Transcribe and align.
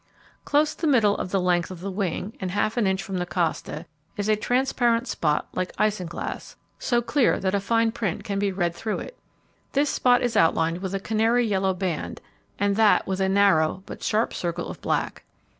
Close 0.45 0.73
the 0.73 0.87
middle 0.87 1.15
of 1.19 1.29
the 1.29 1.39
length 1.39 1.69
of 1.69 1.79
the 1.79 1.91
wing, 1.91 2.35
and 2.39 2.49
half 2.49 2.75
an 2.75 2.87
inch 2.87 3.03
from 3.03 3.19
the 3.19 3.25
costa, 3.27 3.85
is 4.17 4.27
a 4.27 4.35
transparent 4.35 5.07
spot 5.07 5.47
like 5.53 5.77
isinglass, 5.77 6.55
so 6.79 7.03
clear 7.03 7.39
that 7.39 7.53
fine 7.61 7.91
print 7.91 8.23
can 8.23 8.39
be 8.39 8.51
read 8.51 8.73
through 8.73 8.97
it. 8.97 9.15
This 9.73 9.91
spot 9.91 10.23
is 10.23 10.35
outlined 10.35 10.79
with 10.79 10.95
a 10.95 10.99
canary 10.99 11.45
yellow 11.45 11.75
band, 11.75 12.19
and 12.57 12.75
that 12.77 13.05
with 13.05 13.19
a 13.19 13.29
narrow, 13.29 13.83
but 13.85 14.01
sharp 14.01 14.33
circle 14.33 14.69
of 14.69 14.81
black. 14.81 15.23